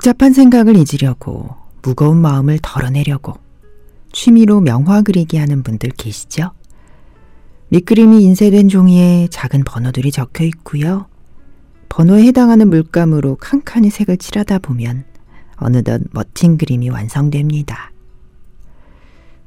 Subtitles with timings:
[0.00, 1.50] 복잡한 생각을 잊으려고
[1.82, 3.34] 무거운 마음을 덜어내려고
[4.12, 6.52] 취미로 명화 그리기 하는 분들 계시죠?
[7.68, 11.06] 밑그림이 인쇄된 종이에 작은 번호들이 적혀 있고요.
[11.90, 15.04] 번호에 해당하는 물감으로 칸칸이 색을 칠하다 보면
[15.56, 17.92] 어느덧 멋진 그림이 완성됩니다.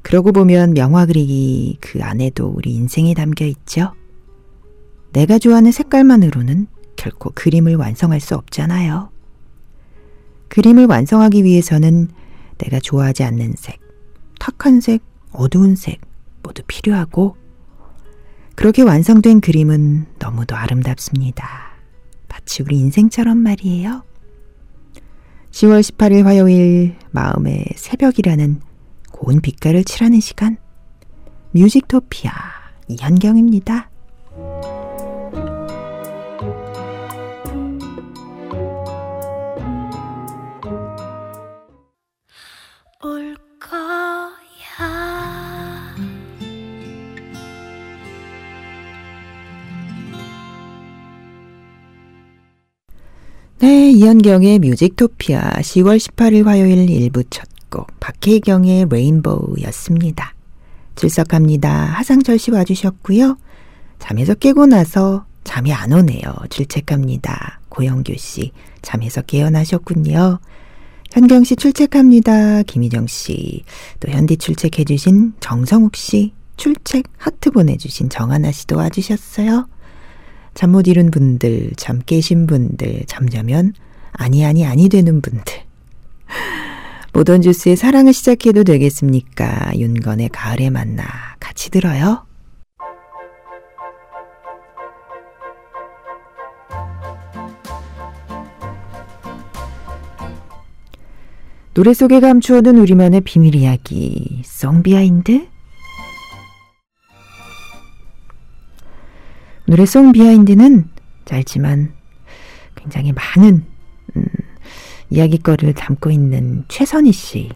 [0.02, 3.92] 그러고 보면 명화 그리기 그 안에도 우리 인생이 담겨 있죠?
[5.12, 9.13] 내가 좋아하는 색깔만으로는 결코 그림을 완성할 수 없잖아요.
[10.48, 12.08] 그림을 완성하기 위해서는
[12.58, 13.80] 내가 좋아하지 않는 색,
[14.38, 15.02] 탁한 색,
[15.32, 16.00] 어두운 색
[16.42, 17.36] 모두 필요하고
[18.54, 21.74] 그렇게 완성된 그림은 너무도 아름답습니다.
[22.28, 24.04] 마치 우리 인생처럼 말이에요.
[25.50, 28.60] 10월 18일 화요일 마음의 새벽이라는
[29.10, 30.56] 고운 빛깔을 칠하는 시간
[31.52, 32.32] 뮤직토피아
[32.88, 33.90] 이현경입니다.
[53.60, 60.32] 네, 이현경의 뮤직토피아 10월 18일 화요일 1부 첫 곡 박혜경의 레인보우였습니다.
[60.94, 61.86] 출석합니다.
[61.86, 63.36] 하상철 씨 와주셨고요.
[63.98, 66.22] 잠에서 깨고 나서 잠이 안 오네요.
[66.50, 67.60] 출첵합니다.
[67.68, 70.38] 고영규 씨 잠에서 깨어나셨군요.
[71.10, 72.62] 현경 씨 출첵합니다.
[72.62, 73.64] 김희정 씨,
[74.00, 79.68] 또 현디 출첵해주신 정성욱 씨, 출첵 하트 보내주신 정하나 씨도 와주셨어요.
[80.54, 83.72] 잠 못 이룬 분들, 잠 깨신 분들, 잠자면
[84.12, 85.54] 아니 아니 아니 되는 분들.
[87.12, 89.72] 모던 주스의 사랑을 시작해도 되겠습니까?
[89.76, 91.04] 윤건의 가을에 만나
[91.38, 92.24] 같이 들어요.
[101.74, 105.53] 노래 속에 감추어둔 우리만의 비밀 이야기, song behind?
[109.66, 110.90] 노래 song behind는
[111.24, 111.94] 짧지만
[112.74, 113.64] 굉장히 많은
[114.16, 114.24] 음,
[115.08, 117.48] 이야기거리를 담고 있는 최선희 씨와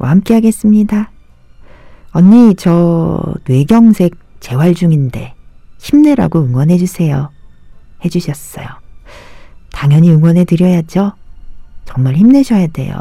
[0.00, 1.10] 함께 하겠습니다.
[2.10, 5.34] 언니 저 뇌경색 재활 중인데
[5.78, 7.30] 힘내라고 응원해 주세요.
[8.04, 8.66] 해주셨어요.
[9.72, 11.12] 당연히 응원해 드려야죠.
[11.86, 12.94] 정말 힘내셔야 돼요.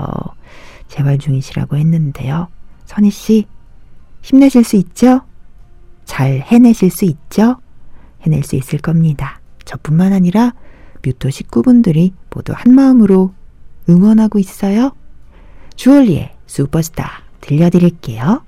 [0.88, 2.48] 재활 중이시라고 했는데요.
[2.86, 3.48] 선희 씨
[4.22, 5.22] 힘내실 수 있죠?
[6.06, 7.58] 잘 해내실 수 있죠?
[8.22, 9.40] 해낼 수 있을 겁니다.
[9.66, 10.54] 저뿐만 아니라
[11.04, 13.34] 뮤토 식구분들이 모두 한마음으로
[13.90, 14.92] 응원하고 있어요.
[15.76, 18.44] 주얼리의 슈퍼스타 들려드릴게요.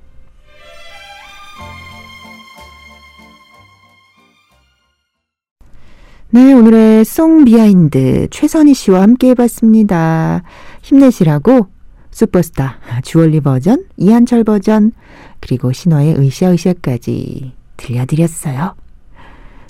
[6.29, 10.41] 네, 오늘의 song behind 최선희 씨와 함께 해봤습니다.
[10.81, 11.67] 힘내시라고
[12.09, 14.93] 슈퍼스타 주얼리 버전, 이한철 버전,
[15.39, 18.75] 그리고 신화의 으쌰으쌰까지 들려드렸어요.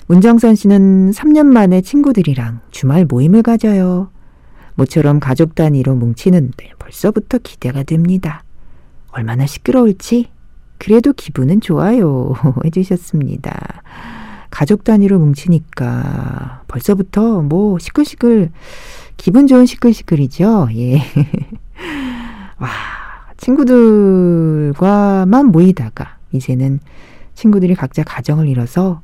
[0.06, 4.10] 문정선 씨는 3년 만에 친구들이랑 주말 모임을 가져요.
[4.74, 8.44] 모처럼 가족 단위로 뭉치는데 벌써부터 기대가 됩니다.
[9.10, 10.28] 얼마나 시끄러울지
[10.78, 12.34] 그래도 기분은 좋아요
[12.66, 13.82] 해주셨습니다.
[14.50, 18.50] 가족 단위로 뭉치니까 벌써부터 뭐 시끌시끌
[19.16, 20.68] 기분 좋은 시끌시끌이죠.
[20.76, 21.00] 예.
[22.60, 22.68] 와
[23.38, 24.76] 친구들과만
[25.46, 26.80] 모이다가 이제는
[27.34, 29.00] 친구들이 각자 가정을 이뤄서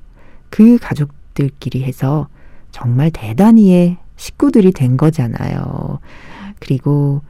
[0.50, 2.28] 그 가족들끼리 해서
[2.70, 5.98] 정말 대단히의 식구들이 된 거잖아요.
[6.58, 7.22] 그리고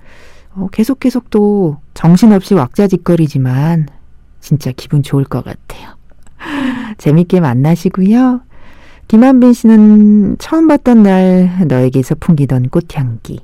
[0.54, 3.86] 어, 계속 계속 또 정신없이 왁자지껄이지만
[4.40, 5.96] 진짜 기분 좋을 것 같아요.
[6.98, 8.40] 재밌게 만나시고요.
[9.06, 13.40] 김한빈 씨는 처음 봤던 날 너에게서 풍기던 꽃향기,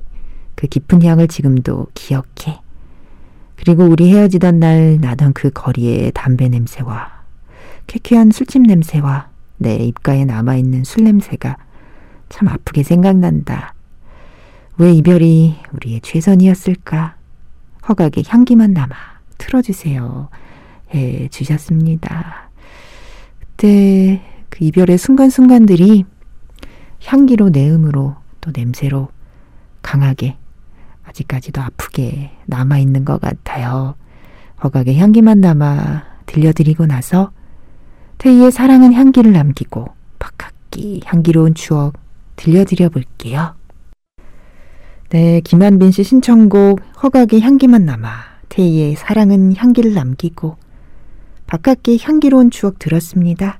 [0.55, 2.61] 그 깊은 향을 지금도 기억해.
[3.57, 7.23] 그리고 우리 헤어지던 날 나던 그 거리의 담배 냄새와
[7.87, 11.57] 쾌쾌한 술집 냄새와 내 입가에 남아있는 술 냄새가
[12.29, 13.73] 참 아프게 생각난다.
[14.77, 17.15] 왜 이별이 우리의 최선이었을까?
[17.87, 18.95] 허각의 향기만 남아
[19.37, 20.29] 틀어주세요.
[20.93, 22.49] 해 주셨습니다.
[23.39, 26.05] 그때 그 이별의 순간순간들이
[27.03, 29.09] 향기로 내음으로 또 냄새로
[29.81, 30.37] 강하게
[31.03, 33.95] 아직까지도 아프게 남아있는 것 같아요.
[34.63, 37.31] 허각의 향기만 남아 들려드리고 나서
[38.17, 39.85] 태희의 사랑은 향기를 남기고
[40.19, 41.93] 박학기 향기로운 추억
[42.35, 43.55] 들려드려 볼게요.
[45.09, 48.09] 네, 김한빈 씨 신청곡 허각의 향기만 남아
[48.49, 50.57] 태희의 사랑은 향기를 남기고
[51.45, 53.59] 박학기 향기로운 추억 들었습니다.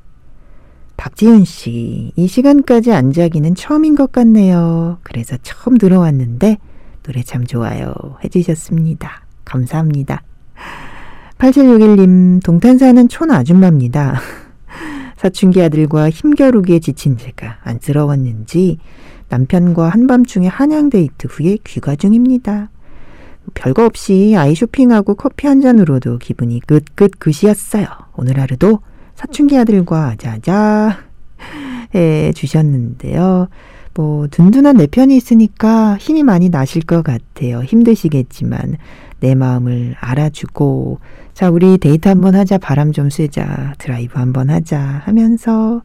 [0.97, 4.97] 박지윤 씨, 이 시간까지 안 자기는 처음인 것 같네요.
[5.03, 6.57] 그래서 처음 들어왔는데
[7.03, 7.93] 노래 참 좋아요.
[8.23, 9.21] 해주셨습니다.
[9.45, 10.23] 감사합니다.
[11.37, 14.19] 8761님, 동탄 사는 촌 아줌마입니다.
[15.17, 18.77] 사춘기 아들과 힘겨루기에 지친 제가 안쓰러웠는지
[19.29, 22.69] 남편과 한밤중에 한양 데이트 후에 귀가 중입니다.
[23.53, 27.87] 별거 없이 아이 쇼핑하고 커피 한 잔으로도 기분이 끝끝 끝이었어요.
[28.15, 28.79] 오늘 하루도
[29.15, 30.99] 사춘기 아들과 아자아자
[31.95, 33.47] 해 주셨는데요.
[33.97, 37.63] 뭐 든든한 내 편이 있으니까 힘이 많이 나실 것 같아요.
[37.63, 38.77] 힘드시겠지만
[39.19, 40.99] 내 마음을 알아주고
[41.33, 42.59] 자 우리 데이트 한번 하자.
[42.59, 43.73] 바람 좀 쐬자.
[43.79, 44.79] 드라이브 한번 하자.
[45.03, 45.81] 하면서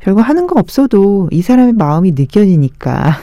[0.00, 3.18] 별거 하는 거 없어도 이 사람의 마음이 느껴지니까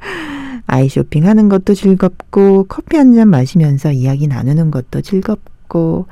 [0.66, 6.06] 아이 쇼핑 하는 것도 즐겁고 커피 한 잔 마시면서 이야기 나누는 것도 즐겁고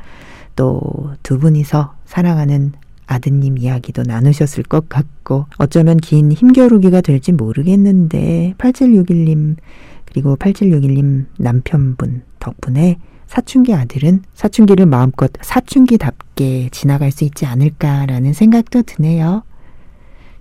[0.56, 0.81] 또
[1.23, 2.73] 두 분이서 사랑하는
[3.06, 9.56] 아드님 이야기도 나누셨을 것 같고 어쩌면 긴 힘겨루기가 될지 모르겠는데 8761님
[10.06, 19.43] 그리고 8761님 남편분 덕분에 사춘기 아들은 사춘기를 마음껏 사춘기답게 지나갈 수 있지 않을까라는 생각도 드네요.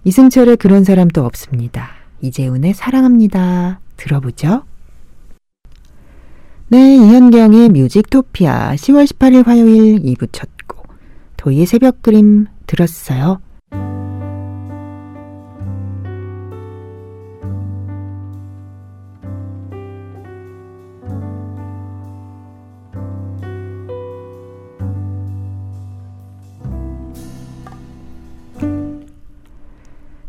[0.04, 1.90] 이승철의 그런 사람 도 없습니다.
[2.22, 3.80] 이재훈의 사랑합니다.
[3.98, 4.64] 들어보죠.
[6.68, 10.88] 네, 이현경의 뮤직토피아 10월 18일 화요일 2부 첫 곡.
[11.38, 13.40] 도희의 새벽 그림 들었어요.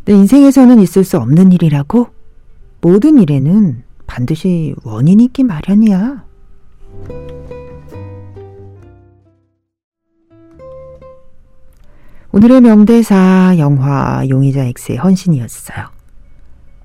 [0.05, 2.07] 내 인생에서는 있을 수 없는 일이라고?
[2.79, 6.24] 모든 일에는 반드시 원인이 있기 마련이야.
[12.35, 15.87] 오늘의 명대사 영화 용의자 X의 헌신이었어요.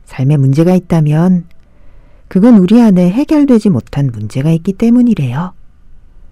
[0.05, 1.49] 삶에 문제가 있다면
[2.29, 5.53] 그건 우리 안에 해결되지 못한 문제가 있기 때문이래요.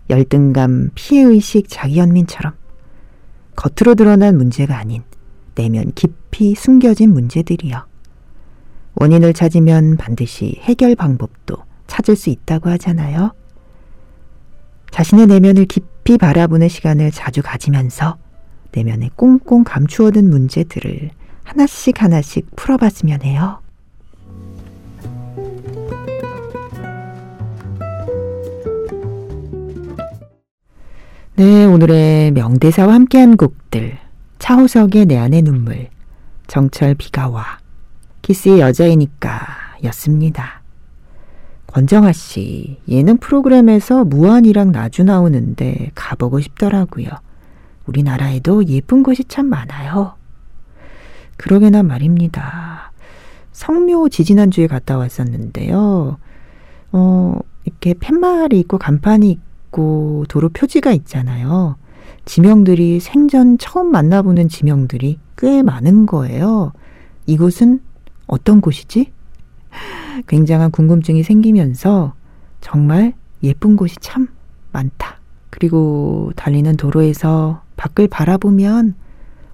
[0.08, 2.52] 열등감, 피해의식, 자기연민처럼
[3.56, 5.02] 겉으로 드러난 문제가 아닌
[5.56, 7.88] 내면 깊이 숨겨진 문제들이요.
[8.94, 11.56] 원인을 찾으면 반드시 해결 방법도
[11.88, 13.32] 찾을 수 있다고 하잖아요.
[14.92, 18.16] 자신의 내면을 깊이 바라보는 시간을 자주 가지면서
[18.72, 21.10] 내면에 꽁꽁 감추어둔 문제들을
[21.44, 23.60] 하나씩 하나씩 풀어봤으면 해요.
[31.36, 33.98] 네, 오늘의 명대사와 함께한 곡들.
[34.38, 35.88] 차호석의 내 안의 눈물,
[36.46, 37.58] 정철 비가 와,
[38.22, 39.46] 키스의 여자이니까
[39.84, 40.62] 였습니다.
[41.66, 47.08] 권정아 씨, 예능 프로그램에서 무한이랑 나주 나오는데 가보고 싶더라고요.
[47.88, 50.14] 우리나라에도 예쁜 곳이 참 많아요.
[51.36, 52.92] 그러게나 말입니다.
[53.52, 56.18] 성묘 지지난주에 갔다 왔었는데요.
[56.92, 61.76] 어, 이렇게 팻말이 있고 간판이 있고 도로 표지가 있잖아요.
[62.24, 66.72] 지명들이 생전 처음 만나보는 지명들이 꽤 많은 거예요.
[67.26, 67.80] 이곳은
[68.26, 69.12] 어떤 곳이지?
[70.26, 72.14] 굉장한 궁금증이 생기면서
[72.60, 74.28] 정말 예쁜 곳이 참
[74.72, 75.17] 많다.
[75.58, 78.94] 그리고 달리는 도로에서 밖을 바라보면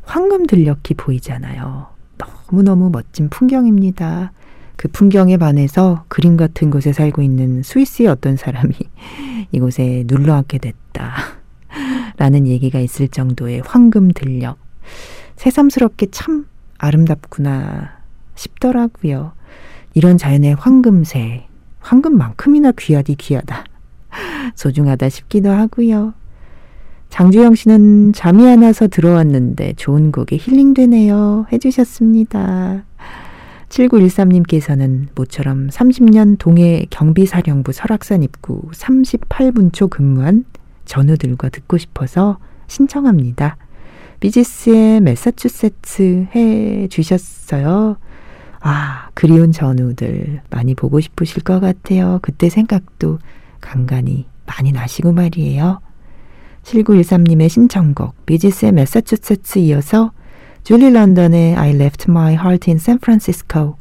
[0.03, 1.87] 황금 들녘이 보이잖아요.
[2.19, 4.33] 너무너무 멋진 풍경입니다.
[4.77, 8.75] 그 풍경에 반해서 그림 같은 곳에 살고 있는 스위스의 어떤 사람이
[9.53, 11.15] 이곳에 눌러 앉게 됐다.
[12.19, 14.59] 라는 얘기가 있을 정도의 황금 들녘.
[15.37, 16.47] 새삼스럽게 참
[16.77, 17.93] 아름답구나
[18.35, 19.33] 싶더라고요.
[19.95, 21.47] 이런 자연의 황금새,
[21.81, 23.65] 황금만큼이나 귀하디 귀하다.
[24.55, 26.15] 소중하다 싶기도 하고요.
[27.11, 31.47] 장주영 씨는 잠이 안 와서 들어왔는데 좋은 곡에 힐링되네요.
[31.53, 32.85] 해주셨습니다.
[33.69, 40.45] 7913님께서는 모처럼 30년 동해 경비사령부 설악산 입구 38분초 근무한
[40.85, 43.57] 전우들과 듣고 싶어서 신청합니다.
[44.21, 47.97] 비지스의 메사추세츠 해 주셨어요.
[48.61, 52.19] 아, 그리운 전우들 많이 보고 싶으실 것 같아요.
[52.23, 53.19] 그때 생각도
[53.61, 55.81] 간간히 많이 나시고 말이에요.
[56.63, 60.13] 7913님의 신청곡 비지스의 메사추세츠 이어서
[60.63, 63.77] 줄리 런던의 I left my heart in San Francisco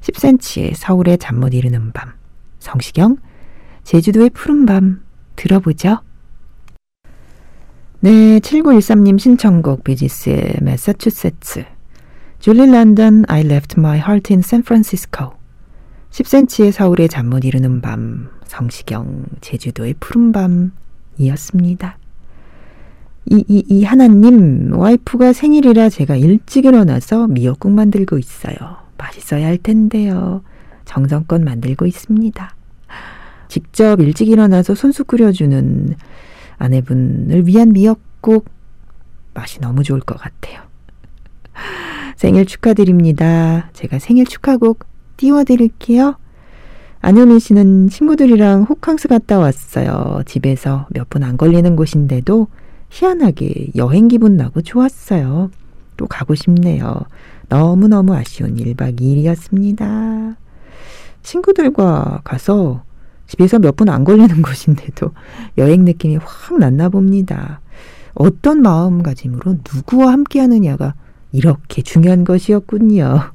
[0.00, 2.12] 10cm의 서울의 잠 못 이루는 밤
[2.58, 3.16] 성시경
[3.84, 5.02] 제주도의 푸른 밤
[5.36, 5.98] 들어보죠.
[8.00, 11.64] 네, 7913님 신청곡 비지스의 매사추세츠
[12.38, 15.35] 줄리 런던 I left my heart in San Francisco
[16.16, 21.98] 10cm의 서울의 잠 못 이루는 밤 성시경 제주도의 푸른 밤이었습니다.
[23.26, 28.56] 이, 이, 이 하나님 와이프가 생일이라 제가 일찍 일어나서 미역국 만들고 있어요.
[28.96, 30.42] 맛있어야 할 텐데요.
[30.86, 32.56] 정성껏 만들고 있습니다.
[33.48, 35.96] 직접 일찍 일어나서 손수 끓여주는
[36.56, 38.48] 아내분을 위한 미역국
[39.34, 40.62] 맛이 너무 좋을 것 같아요.
[42.16, 43.68] 생일 축하드립니다.
[43.74, 46.16] 제가 생일 축하곡 띄워드릴게요.
[47.00, 50.22] 안효민 씨는 친구들이랑 호캉스 갔다 왔어요.
[50.26, 52.48] 집에서 몇 분 안 걸리는 곳인데도
[52.90, 55.50] 희한하게 여행 기분 나고 좋았어요.
[55.96, 57.00] 또 가고 싶네요.
[57.48, 60.36] 너무너무 아쉬운 1박 2일이었습니다.
[61.22, 62.82] 친구들과 가서
[63.26, 65.10] 집에서 몇 분 안 걸리는 곳인데도
[65.58, 67.60] 여행 느낌이 확 났나 봅니다.
[68.14, 70.94] 어떤 마음가짐으로 누구와 함께 하느냐가
[71.32, 73.30] 이렇게 중요한 것이었군요.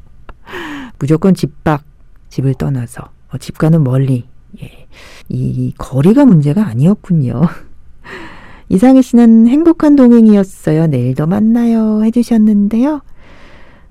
[1.02, 1.84] 무조건 집 밖,
[2.30, 4.26] 집을 떠나서, 어, 집과는 멀리,
[4.62, 4.88] 예.
[5.30, 7.42] 이 거리가 문제가 아니었군요.
[8.70, 10.86] 이상희 씨는 행복한 동행이었어요.
[10.86, 12.04] 내일도 만나요.
[12.04, 13.02] 해주셨는데요.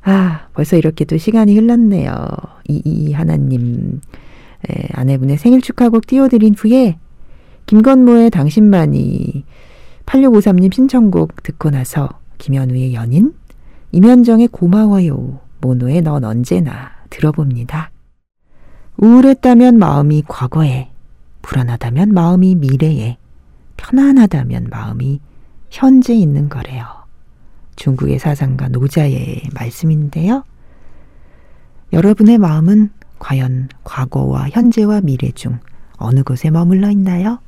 [0.02, 2.14] 아, 벌써 이렇게 또 시간이 흘렀네요.
[2.68, 4.00] 이이 하나님,
[4.68, 6.96] 에, 아내분의 생일 축하곡 띄워드린 후에,
[7.66, 9.44] 김건모의 당신만이
[10.06, 13.34] 8653님 신청곡 듣고 나서 김현우의 연인,
[13.90, 17.90] 임현정의 고마워요, 모노의 넌 언제나 들어봅니다.
[18.96, 20.90] 우울했다면 마음이 과거에,
[21.42, 23.16] 불안하다면 마음이 미래에,
[23.76, 25.20] 편안하다면 마음이
[25.70, 26.84] 현재 있는 거래요.
[27.76, 30.44] 중국의 사상가 노자의 말씀인데요.
[31.92, 35.58] 여러분의 마음은 과연 과거와 현재와 미래 중
[35.96, 37.38] 어느 곳에 머물러 있나요?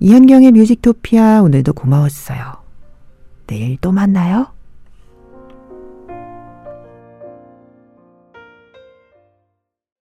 [0.00, 2.54] 이현경의 뮤직토피아 오늘도 고마웠어요.
[3.46, 4.52] 내일 또 만나요.